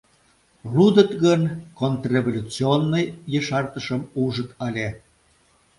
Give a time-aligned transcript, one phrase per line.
[0.75, 1.41] Лудыт гын,
[1.79, 3.05] «контрреволюционный»
[3.39, 4.87] ешартышым ужыт ыле.